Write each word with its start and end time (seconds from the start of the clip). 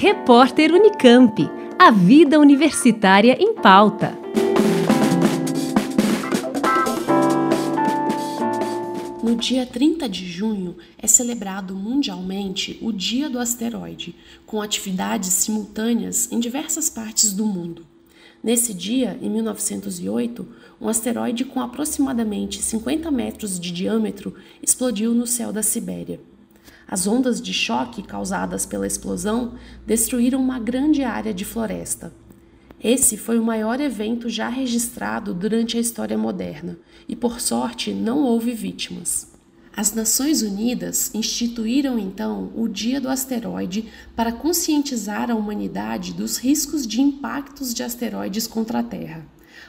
Repórter 0.00 0.72
Unicamp. 0.72 1.50
A 1.76 1.90
vida 1.90 2.38
universitária 2.38 3.36
em 3.36 3.52
pauta. 3.54 4.16
No 9.20 9.34
dia 9.34 9.66
30 9.66 10.08
de 10.08 10.24
junho 10.24 10.76
é 10.96 11.08
celebrado 11.08 11.74
mundialmente 11.74 12.78
o 12.80 12.92
Dia 12.92 13.28
do 13.28 13.40
Asteroide, 13.40 14.14
com 14.46 14.62
atividades 14.62 15.30
simultâneas 15.30 16.30
em 16.30 16.38
diversas 16.38 16.88
partes 16.88 17.32
do 17.32 17.44
mundo. 17.44 17.84
Nesse 18.40 18.72
dia, 18.72 19.18
em 19.20 19.28
1908, 19.28 20.46
um 20.80 20.88
asteroide 20.88 21.44
com 21.44 21.60
aproximadamente 21.60 22.62
50 22.62 23.10
metros 23.10 23.58
de 23.58 23.72
diâmetro 23.72 24.36
explodiu 24.62 25.12
no 25.12 25.26
céu 25.26 25.52
da 25.52 25.64
Sibéria. 25.64 26.20
As 26.90 27.06
ondas 27.06 27.42
de 27.42 27.52
choque 27.52 28.02
causadas 28.02 28.64
pela 28.64 28.86
explosão 28.86 29.52
destruíram 29.86 30.40
uma 30.40 30.58
grande 30.58 31.04
área 31.04 31.34
de 31.34 31.44
floresta. 31.44 32.14
Esse 32.82 33.18
foi 33.18 33.38
o 33.38 33.44
maior 33.44 33.78
evento 33.78 34.30
já 34.30 34.48
registrado 34.48 35.34
durante 35.34 35.76
a 35.76 35.80
história 35.80 36.16
moderna 36.16 36.78
e, 37.06 37.14
por 37.14 37.40
sorte, 37.40 37.92
não 37.92 38.22
houve 38.22 38.52
vítimas. 38.52 39.32
As 39.76 39.92
Nações 39.94 40.42
Unidas 40.42 41.14
instituíram 41.14 41.98
então 41.98 42.50
o 42.56 42.66
Dia 42.66 43.00
do 43.00 43.08
Asteroide 43.08 43.88
para 44.16 44.32
conscientizar 44.32 45.30
a 45.30 45.34
humanidade 45.34 46.14
dos 46.14 46.38
riscos 46.38 46.86
de 46.86 47.02
impactos 47.02 47.74
de 47.74 47.82
asteroides 47.82 48.46
contra 48.46 48.78
a 48.78 48.82
Terra. 48.82 49.26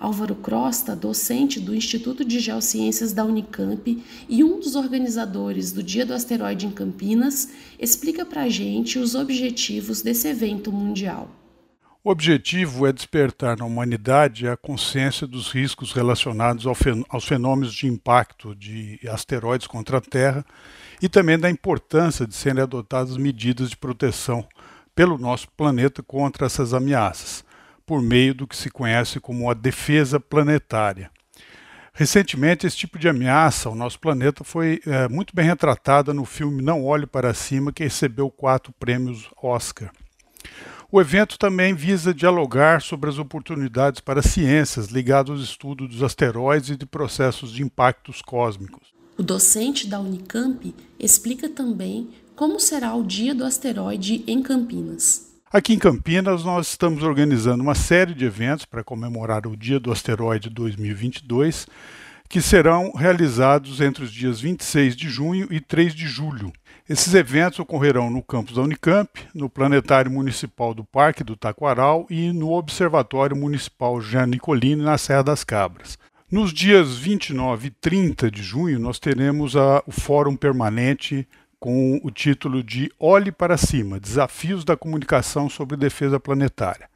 Álvaro 0.00 0.34
Crosta, 0.34 0.96
docente 0.96 1.60
do 1.60 1.74
Instituto 1.74 2.24
de 2.24 2.40
Geociências 2.40 3.12
da 3.12 3.22
Unicamp 3.22 4.02
e 4.26 4.42
um 4.42 4.58
dos 4.58 4.74
organizadores 4.74 5.72
do 5.72 5.82
Dia 5.82 6.06
do 6.06 6.14
Asteroide 6.14 6.66
em 6.66 6.70
Campinas, 6.70 7.50
explica 7.78 8.24
para 8.24 8.44
a 8.44 8.48
gente 8.48 8.98
os 8.98 9.14
objetivos 9.14 10.00
desse 10.00 10.26
evento 10.26 10.72
mundial. 10.72 11.30
O 12.02 12.10
objetivo 12.10 12.86
é 12.86 12.92
despertar 12.94 13.58
na 13.58 13.66
humanidade 13.66 14.48
a 14.48 14.56
consciência 14.56 15.26
dos 15.26 15.52
riscos 15.52 15.92
relacionados 15.92 16.64
aos 16.66 17.24
fenômenos 17.26 17.74
de 17.74 17.86
impacto 17.86 18.54
de 18.54 18.98
asteroides 19.06 19.66
contra 19.66 19.98
a 19.98 20.00
Terra 20.00 20.42
e 21.02 21.10
também 21.10 21.38
da 21.38 21.50
importância 21.50 22.26
de 22.26 22.34
serem 22.34 22.62
adotadas 22.62 23.18
medidas 23.18 23.68
de 23.68 23.76
proteção 23.76 24.48
pelo 24.94 25.18
nosso 25.18 25.46
planeta 25.50 26.02
contra 26.02 26.46
essas 26.46 26.72
ameaças 26.72 27.44
por 27.90 28.00
meio 28.00 28.32
do 28.32 28.46
que 28.46 28.56
se 28.56 28.70
conhece 28.70 29.18
como 29.18 29.50
a 29.50 29.52
defesa 29.52 30.20
planetária. 30.20 31.10
Recentemente, 31.92 32.64
esse 32.64 32.76
tipo 32.76 32.96
de 33.00 33.08
ameaça 33.08 33.68
ao 33.68 33.74
nosso 33.74 33.98
planeta 33.98 34.44
foi 34.44 34.80
é, 34.86 35.08
muito 35.08 35.34
bem 35.34 35.44
retratada 35.44 36.14
no 36.14 36.24
filme 36.24 36.62
Não 36.62 36.84
Olhe 36.84 37.04
para 37.04 37.34
Cima, 37.34 37.72
que 37.72 37.82
recebeu 37.82 38.30
quatro 38.30 38.72
prêmios 38.78 39.28
Oscar. 39.42 39.90
O 40.88 41.00
evento 41.00 41.36
também 41.36 41.74
visa 41.74 42.14
dialogar 42.14 42.80
sobre 42.80 43.10
as 43.10 43.18
oportunidades 43.18 44.00
para 44.00 44.22
ciências 44.22 44.86
ligadas 44.86 45.36
ao 45.36 45.44
estudo 45.44 45.88
dos 45.88 46.04
asteroides 46.04 46.70
e 46.70 46.76
de 46.76 46.86
processos 46.86 47.50
de 47.50 47.64
impactos 47.64 48.22
cósmicos. 48.22 48.94
O 49.18 49.22
docente 49.24 49.88
da 49.88 49.98
Unicamp 49.98 50.72
explica 50.96 51.48
também 51.48 52.08
como 52.36 52.60
será 52.60 52.94
o 52.94 53.02
Dia 53.02 53.34
do 53.34 53.44
Asteroide 53.44 54.22
em 54.28 54.40
Campinas. 54.40 55.29
Aqui 55.52 55.74
em 55.74 55.78
Campinas, 55.80 56.44
nós 56.44 56.68
estamos 56.68 57.02
organizando 57.02 57.60
uma 57.60 57.74
série 57.74 58.14
de 58.14 58.24
eventos 58.24 58.64
para 58.64 58.84
comemorar 58.84 59.48
o 59.48 59.56
Dia 59.56 59.80
do 59.80 59.90
Asteroide 59.90 60.48
2022, 60.48 61.66
que 62.28 62.40
serão 62.40 62.92
realizados 62.92 63.80
entre 63.80 64.04
os 64.04 64.12
dias 64.12 64.40
26 64.40 64.94
de 64.94 65.08
junho 65.08 65.48
e 65.50 65.58
3 65.58 65.92
de 65.92 66.06
julho. 66.06 66.52
Esses 66.88 67.14
eventos 67.14 67.58
ocorrerão 67.58 68.08
no 68.08 68.22
campus 68.22 68.54
da 68.54 68.62
Unicamp, 68.62 69.10
no 69.34 69.50
Planetário 69.50 70.08
Municipal 70.08 70.72
do 70.72 70.84
Parque 70.84 71.24
do 71.24 71.34
Taquaral 71.34 72.06
e 72.08 72.32
no 72.32 72.52
Observatório 72.52 73.34
Municipal 73.34 74.00
Jean 74.00 74.26
Nicolini, 74.26 74.84
na 74.84 74.96
Serra 74.98 75.24
das 75.24 75.42
Cabras. 75.42 75.98
Nos 76.30 76.52
dias 76.52 76.96
29 76.96 77.66
e 77.66 77.70
30 77.72 78.30
de 78.30 78.40
junho, 78.40 78.78
nós 78.78 79.00
teremos 79.00 79.56
a, 79.56 79.82
o 79.84 79.90
Fórum 79.90 80.36
Permanente 80.36 81.26
com 81.60 82.00
o 82.02 82.10
título 82.10 82.64
de 82.64 82.90
Olhe 82.98 83.30
para 83.30 83.58
Cima 83.58 84.00
Desafios 84.00 84.64
da 84.64 84.78
Comunicação 84.78 85.50
sobre 85.50 85.76
Defesa 85.76 86.18
Planetária. 86.18 86.88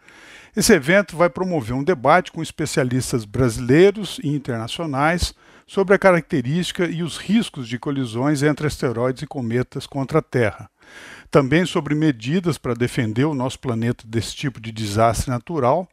Esse 0.56 0.72
evento 0.72 1.16
vai 1.16 1.28
promover 1.28 1.76
um 1.76 1.84
debate 1.84 2.32
com 2.32 2.42
especialistas 2.42 3.26
brasileiros 3.26 4.18
e 4.24 4.28
internacionais 4.28 5.34
sobre 5.66 5.94
a 5.94 5.98
característica 5.98 6.86
e 6.86 7.02
os 7.02 7.18
riscos 7.18 7.68
de 7.68 7.78
colisões 7.78 8.42
entre 8.42 8.66
asteroides 8.66 9.22
e 9.22 9.26
cometas 9.26 9.86
contra 9.86 10.20
a 10.20 10.22
Terra. 10.22 10.70
Também 11.30 11.66
sobre 11.66 11.94
medidas 11.94 12.56
para 12.56 12.74
defender 12.74 13.24
o 13.24 13.34
nosso 13.34 13.58
planeta 13.58 14.04
desse 14.06 14.34
tipo 14.34 14.60
de 14.60 14.72
desastre 14.72 15.30
natural 15.30 15.88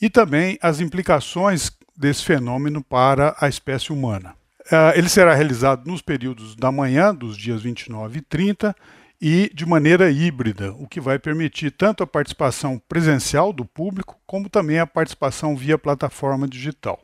e 0.00 0.10
também 0.10 0.58
as 0.60 0.80
implicações 0.80 1.70
desse 1.96 2.24
fenômeno 2.24 2.82
para 2.82 3.36
a 3.40 3.48
espécie 3.48 3.92
humana. 3.92 4.34
Uh, 4.66 4.96
ele 4.96 5.08
será 5.08 5.34
realizado 5.34 5.86
nos 5.86 6.00
períodos 6.00 6.54
da 6.54 6.70
manhã, 6.70 7.14
dos 7.14 7.36
dias 7.36 7.62
29 7.62 8.18
e 8.18 8.22
30, 8.22 8.76
e 9.20 9.50
de 9.54 9.64
maneira 9.64 10.10
híbrida, 10.10 10.72
o 10.72 10.86
que 10.86 11.00
vai 11.00 11.18
permitir 11.18 11.70
tanto 11.70 12.02
a 12.02 12.06
participação 12.06 12.80
presencial 12.88 13.52
do 13.52 13.64
público, 13.64 14.18
como 14.26 14.48
também 14.48 14.78
a 14.78 14.86
participação 14.86 15.56
via 15.56 15.78
plataforma 15.78 16.48
digital. 16.48 17.00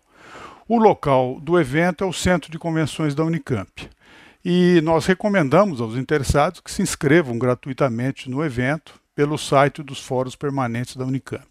O 0.68 0.78
local 0.78 1.38
do 1.40 1.58
evento 1.58 2.04
é 2.04 2.06
o 2.06 2.12
Centro 2.12 2.50
de 2.50 2.58
Convenções 2.58 3.14
da 3.14 3.24
Unicamp. 3.24 3.88
E 4.44 4.80
nós 4.82 5.06
recomendamos 5.06 5.80
aos 5.80 5.96
interessados 5.96 6.60
que 6.60 6.70
se 6.70 6.82
inscrevam 6.82 7.38
gratuitamente 7.38 8.28
no 8.28 8.44
evento 8.44 9.00
pelo 9.18 9.36
site 9.36 9.82
dos 9.82 9.98
fóruns 9.98 10.36
permanentes 10.36 10.94
da 10.94 11.04
Unicamp. 11.04 11.42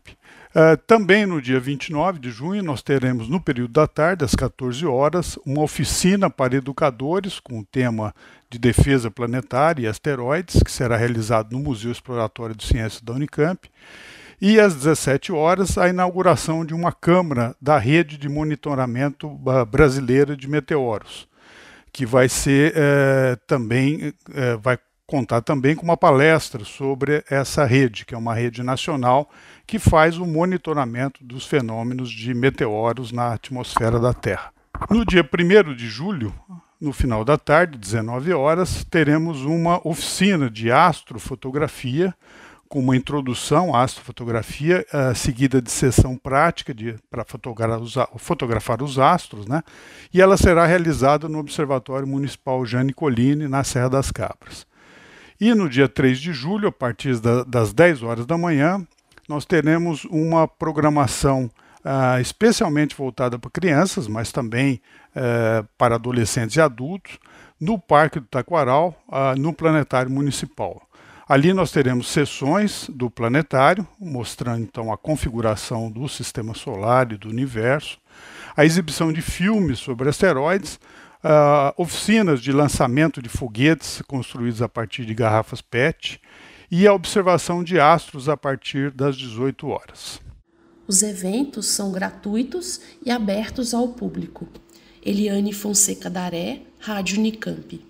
Uh, 0.55 0.77
também 0.87 1.25
no 1.25 1.41
dia 1.41 1.59
29 1.59 2.17
de 2.17 2.31
junho, 2.31 2.63
nós 2.63 2.81
teremos, 2.81 3.27
no 3.27 3.41
período 3.41 3.73
da 3.73 3.85
tarde, 3.85 4.23
às 4.23 4.33
14 4.33 4.85
horas, 4.85 5.37
uma 5.45 5.63
oficina 5.63 6.29
para 6.29 6.55
educadores 6.55 7.41
com 7.41 7.59
o 7.59 7.65
tema 7.65 8.15
de 8.49 8.57
defesa 8.57 9.11
planetária 9.11 9.83
e 9.83 9.85
asteroides, 9.85 10.63
que 10.63 10.71
será 10.71 10.95
realizado 10.95 11.51
no 11.51 11.59
Museu 11.59 11.91
Exploratório 11.91 12.55
de 12.55 12.65
Ciências 12.65 13.01
da 13.01 13.11
Unicamp. 13.11 13.69
E 14.39 14.61
às 14.61 14.73
17 14.73 15.33
horas, 15.33 15.77
a 15.77 15.89
inauguração 15.89 16.63
de 16.63 16.73
uma 16.73 16.93
câmara 16.93 17.53
da 17.61 17.77
rede 17.77 18.17
de 18.17 18.29
monitoramento 18.29 19.29
brasileira 19.69 20.37
de 20.37 20.47
meteoros, 20.47 21.27
que 21.91 22.05
vai 22.05 22.29
ser 22.29 22.71
eh, 22.77 23.37
também, 23.45 24.13
eh, 24.33 24.55
vai 24.55 24.77
contar 25.07 25.41
também 25.41 25.73
com 25.73 25.83
uma 25.83 25.95
palestra 25.95 26.65
sobre 26.65 27.23
essa 27.29 27.63
rede, 27.63 28.05
que 28.05 28.13
é 28.13 28.17
uma 28.17 28.35
rede 28.35 28.61
nacional 28.61 29.29
que 29.65 29.79
faz 29.79 30.17
o 30.17 30.25
monitoramento 30.25 31.23
dos 31.23 31.45
fenômenos 31.45 32.11
de 32.11 32.33
meteoros 32.33 33.13
na 33.13 33.33
atmosfera 33.33 33.99
da 33.99 34.13
Terra. 34.13 34.51
No 34.89 35.05
dia 35.05 35.23
1 35.23 35.73
de 35.73 35.87
julho, 35.87 36.33
no 36.79 36.91
final 36.91 37.23
da 37.23 37.37
tarde, 37.37 37.77
19 37.77 38.33
horas, 38.33 38.83
teremos 38.83 39.45
uma 39.45 39.79
oficina 39.87 40.49
de 40.49 40.71
astrofotografia 40.71 42.13
com 42.67 42.79
uma 42.79 42.95
introdução 42.95 43.73
à 43.73 43.83
astrofotografia, 43.83 44.85
uh, 44.93 45.15
seguida 45.15 45.61
de 45.61 45.71
sessão 45.71 46.17
prática 46.17 46.75
para 47.09 47.23
fotografar, 47.23 48.09
fotografar 48.17 48.83
os, 48.83 48.99
astros, 48.99 49.47
né? 49.47 49.63
e 50.13 50.21
ela 50.21 50.35
será 50.35 50.65
realizada 50.65 51.29
no 51.29 51.39
Observatório 51.39 52.05
Municipal 52.05 52.65
Jane 52.65 52.93
Colline, 52.93 53.47
na 53.47 53.63
Serra 53.63 53.89
das 53.89 54.11
Cabras. 54.11 54.67
E 55.39 55.53
no 55.53 55.69
dia 55.69 55.87
3 55.87 56.19
de 56.19 56.33
julho, 56.33 56.67
a 56.67 56.71
partir 56.71 57.19
da, 57.19 57.43
das 57.43 57.71
10 57.71 58.01
horas 58.03 58.25
da 58.25 58.37
manhã, 58.37 58.85
nós 59.29 59.45
teremos 59.45 60.03
uma 60.05 60.47
programação 60.47 61.49
uh, 61.85 62.19
especialmente 62.19 62.95
voltada 62.95 63.37
para 63.37 63.49
crianças, 63.51 64.07
mas 64.07 64.31
também 64.31 64.81
uh, 65.15 65.67
para 65.77 65.95
adolescentes 65.95 66.55
e 66.55 66.61
adultos, 66.61 67.19
no 67.59 67.77
Parque 67.77 68.19
do 68.19 68.25
Taquaral, 68.25 68.99
uh, 69.07 69.39
no 69.39 69.53
Planetário 69.53 70.09
Municipal. 70.09 70.81
Ali 71.27 71.53
nós 71.53 71.71
teremos 71.71 72.07
sessões 72.07 72.89
do 72.89 73.09
planetário, 73.09 73.85
mostrando 73.99 74.63
então 74.63 74.93
a 74.93 74.97
configuração 74.97 75.91
do 75.91 76.07
sistema 76.07 76.53
solar 76.53 77.11
e 77.11 77.17
do 77.17 77.27
universo, 77.27 77.99
a 78.55 78.63
exibição 78.63 79.11
de 79.11 79.21
filmes 79.21 79.77
sobre 79.77 80.07
asteroides, 80.07 80.79
uh, 81.23 81.73
oficinas 81.81 82.41
de 82.41 82.51
lançamento 82.51 83.21
de 83.21 83.29
foguetes 83.29 84.01
construídos 84.07 84.61
a 84.61 84.69
partir 84.69 85.05
de 85.05 85.13
garrafas 85.13 85.61
PET 85.61 86.19
e 86.69 86.85
a 86.85 86.93
observação 86.93 87.63
de 87.63 87.79
astros 87.79 88.27
a 88.27 88.35
partir 88.35 88.91
das 88.91 89.15
18 89.15 89.67
horas. 89.67 90.21
Os 90.87 91.03
eventos 91.03 91.65
são 91.67 91.91
gratuitos 91.91 92.79
e 93.05 93.11
abertos 93.11 93.73
ao 93.73 93.89
público. 93.89 94.47
Eliane 95.05 95.53
Fonseca 95.53 96.09
Daré, 96.09 96.61
Rádio 96.79 97.19
Unicamp. 97.19 97.81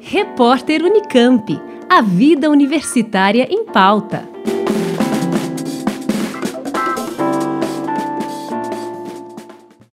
Repórter 0.00 0.82
Unicamp. 0.82 1.60
A 1.88 2.00
vida 2.00 2.50
universitária 2.50 3.46
em 3.50 3.64
pauta. 3.66 4.28